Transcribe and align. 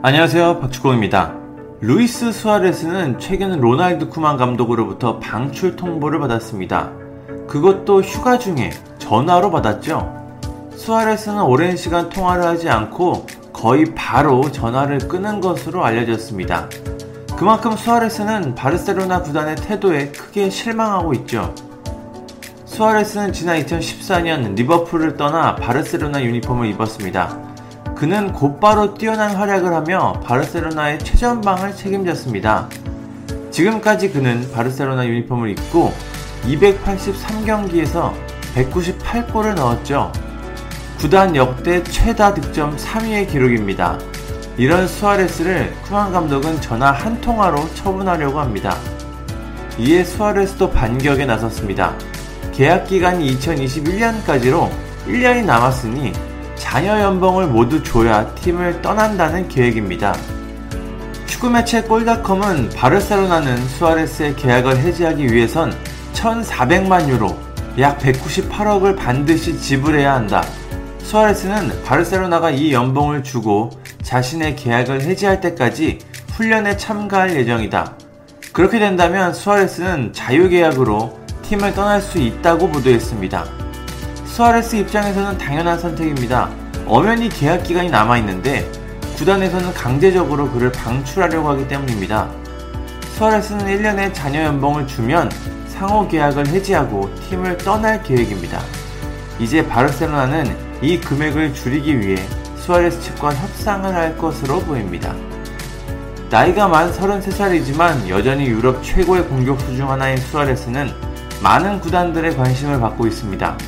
안녕하세요. 0.00 0.60
박주공입니다. 0.60 1.34
루이스 1.80 2.30
수아레스는 2.30 3.18
최근 3.18 3.60
로날드 3.60 4.08
쿠만 4.08 4.36
감독으로부터 4.36 5.18
방출 5.18 5.74
통보를 5.74 6.20
받았습니다. 6.20 6.92
그것도 7.48 8.02
휴가 8.02 8.38
중에 8.38 8.70
전화로 8.98 9.50
받았죠. 9.50 10.38
수아레스는 10.76 11.42
오랜 11.42 11.76
시간 11.76 12.08
통화를 12.10 12.44
하지 12.44 12.70
않고 12.70 13.26
거의 13.52 13.86
바로 13.96 14.52
전화를 14.52 14.98
끊은 14.98 15.40
것으로 15.40 15.84
알려졌습니다. 15.84 16.68
그만큼 17.36 17.76
수아레스는 17.76 18.54
바르셀로나 18.54 19.22
구단의 19.22 19.56
태도에 19.56 20.12
크게 20.12 20.48
실망하고 20.48 21.12
있죠. 21.14 21.52
수아레스는 22.66 23.32
지난 23.32 23.60
2014년 23.64 24.54
리버풀을 24.54 25.16
떠나 25.16 25.56
바르셀로나 25.56 26.22
유니폼을 26.22 26.68
입었습니다. 26.68 27.57
그는 27.98 28.32
곧바로 28.32 28.94
뛰어난 28.94 29.34
활약을 29.34 29.74
하며 29.74 30.12
바르셀로나의 30.20 31.00
최전방을 31.00 31.74
책임졌습니다. 31.74 32.68
지금까지 33.50 34.12
그는 34.12 34.48
바르셀로나 34.52 35.04
유니폼을 35.04 35.50
입고 35.50 35.92
283경기에서 36.44 38.12
198골을 38.54 39.54
넣었죠. 39.54 40.12
구단 41.00 41.34
역대 41.34 41.82
최다 41.82 42.34
득점 42.34 42.76
3위의 42.76 43.28
기록입니다. 43.28 43.98
이런 44.56 44.86
수아레스를 44.86 45.74
쿠만 45.82 46.12
감독은 46.12 46.60
전화 46.60 46.92
한 46.92 47.20
통화로 47.20 47.68
처분하려고 47.74 48.38
합니다. 48.38 48.76
이에 49.76 50.04
수아레스도 50.04 50.70
반격에 50.70 51.26
나섰습니다. 51.26 51.98
계약 52.52 52.86
기간이 52.86 53.36
2021년까지로 53.36 54.70
1년이 55.08 55.44
남았으니 55.44 56.27
자녀 56.58 57.00
연봉을 57.00 57.46
모두 57.46 57.82
줘야 57.82 58.26
팀을 58.34 58.82
떠난다는 58.82 59.48
계획입니다. 59.48 60.14
축구 61.26 61.50
매체 61.50 61.82
골닷컴은 61.82 62.70
바르셀로나는 62.70 63.68
수아레스의 63.68 64.36
계약을 64.36 64.78
해지하기 64.78 65.32
위해선 65.32 65.72
1,400만 66.12 67.08
유로, 67.08 67.38
약 67.78 67.98
198억을 67.98 68.96
반드시 68.96 69.58
지불해야 69.58 70.14
한다. 70.14 70.42
수아레스는 70.98 71.84
바르셀로나가 71.84 72.50
이 72.50 72.72
연봉을 72.72 73.22
주고 73.22 73.70
자신의 74.02 74.56
계약을 74.56 75.02
해지할 75.02 75.40
때까지 75.40 75.98
훈련에 76.32 76.76
참가할 76.76 77.36
예정이다. 77.36 77.94
그렇게 78.52 78.78
된다면 78.78 79.32
수아레스는 79.32 80.12
자유계약으로 80.12 81.18
팀을 81.42 81.72
떠날 81.74 82.02
수 82.02 82.18
있다고 82.18 82.68
보도했습니다. 82.68 83.67
수아레스 84.38 84.76
입장에서는 84.76 85.36
당연한 85.36 85.80
선택입니다. 85.80 86.48
엄연히 86.86 87.28
계약 87.28 87.64
기간이 87.64 87.90
남아있는데 87.90 88.70
구단에서는 89.16 89.74
강제적으로 89.74 90.48
그를 90.52 90.70
방출하려고 90.70 91.48
하기 91.48 91.66
때문입니다. 91.66 92.30
수아레스는 93.16 93.66
1년의 93.66 94.14
자녀 94.14 94.44
연봉을 94.44 94.86
주면 94.86 95.28
상호 95.66 96.06
계약을 96.06 96.46
해지하고 96.46 97.12
팀을 97.16 97.56
떠날 97.56 98.00
계획입니다. 98.04 98.60
이제 99.40 99.66
바르셀로나는 99.66 100.56
이 100.82 101.00
금액을 101.00 101.52
줄이기 101.54 101.98
위해 101.98 102.24
수아레스 102.58 103.00
측과 103.00 103.34
협상을 103.34 103.92
할 103.92 104.16
것으로 104.16 104.60
보입니다. 104.60 105.16
나이가 106.30 106.68
만 106.68 106.92
33살이지만 106.92 108.08
여전히 108.08 108.46
유럽 108.46 108.84
최고의 108.84 109.24
공격수 109.24 109.74
중 109.74 109.90
하나인 109.90 110.16
수아레스는 110.16 110.92
많은 111.42 111.80
구단들의 111.80 112.36
관심을 112.36 112.78
받고 112.78 113.04
있습니다. 113.08 113.58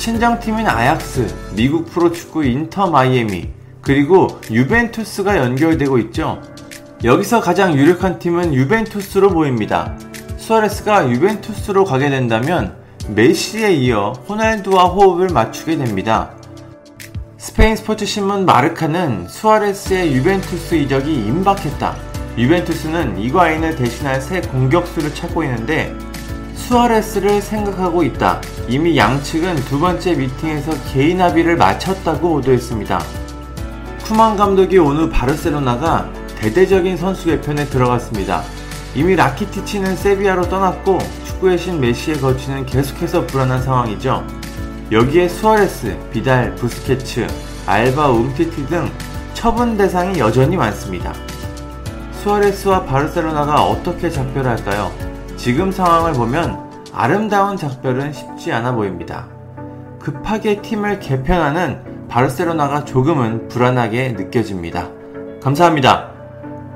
친정팀인 0.00 0.66
아약스, 0.66 1.52
미국 1.54 1.84
프로축구 1.84 2.46
인터 2.46 2.90
마이애미, 2.90 3.50
그리고 3.82 4.40
유벤투스가 4.50 5.36
연결되고 5.36 5.98
있죠. 5.98 6.40
여기서 7.04 7.42
가장 7.42 7.74
유력한 7.76 8.18
팀은 8.18 8.54
유벤투스로 8.54 9.28
보입니다. 9.28 9.94
수아레스가 10.38 11.10
유벤투스로 11.10 11.84
가게 11.84 12.08
된다면 12.08 12.76
메시에 13.08 13.74
이어 13.74 14.14
호날두와 14.26 14.84
호흡을 14.84 15.28
맞추게 15.34 15.76
됩니다. 15.76 16.30
스페인 17.36 17.76
스포츠 17.76 18.06
신문 18.06 18.46
마르카는 18.46 19.28
수아레스의 19.28 20.14
유벤투스 20.14 20.76
이적이 20.76 21.12
임박했다. 21.26 21.94
유벤투스는 22.38 23.18
이과인을 23.18 23.76
대신할 23.76 24.22
새 24.22 24.40
공격수를 24.40 25.14
찾고 25.14 25.44
있는데 25.44 25.94
수아레스를 26.70 27.42
생각하고 27.42 28.04
있다. 28.04 28.40
이미 28.68 28.96
양측은 28.96 29.56
두 29.64 29.80
번째 29.80 30.14
미팅에서 30.14 30.70
개인 30.92 31.20
합의를 31.20 31.56
마쳤다고 31.56 32.34
보도했습니다. 32.34 33.02
쿠만 34.04 34.36
감독이 34.36 34.78
오늘 34.78 35.10
바르셀로나가 35.10 36.08
대대적인 36.36 36.96
선수 36.96 37.26
개편에 37.26 37.64
들어갔습니다. 37.64 38.44
이미 38.94 39.16
라키티치는 39.16 39.96
세비야로 39.96 40.48
떠났고 40.48 40.98
축구의 41.26 41.58
신 41.58 41.80
메시의 41.80 42.20
거취는 42.20 42.66
계속해서 42.66 43.26
불안한 43.26 43.62
상황이죠. 43.62 44.24
여기에 44.92 45.26
수아레스, 45.26 45.98
비달, 46.12 46.54
부스케츠, 46.54 47.26
알바, 47.66 48.10
움티티 48.10 48.66
등 48.68 48.88
처분 49.34 49.76
대상이 49.76 50.20
여전히 50.20 50.56
많습니다. 50.56 51.14
수아레스와 52.22 52.84
바르셀로나가 52.84 53.64
어떻게 53.64 54.08
작별할까요? 54.08 55.09
지금 55.40 55.72
상황을 55.72 56.12
보면 56.12 56.70
아름다운 56.92 57.56
작별은 57.56 58.12
쉽지 58.12 58.52
않아 58.52 58.74
보입니다. 58.74 59.26
급하게 59.98 60.60
팀을 60.60 61.00
개편하는 61.00 62.08
바르셀로나가 62.08 62.84
조금은 62.84 63.48
불안하게 63.48 64.12
느껴집니다. 64.18 64.90
감사합니다. 65.42 66.10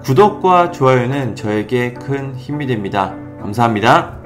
구독과 0.05 0.71
좋아요는 0.71 1.37
저에게 1.37 1.93
큰 1.93 2.35
힘이 2.37 2.67
됩니다. 2.67 3.15
감사합니다. 3.43 4.24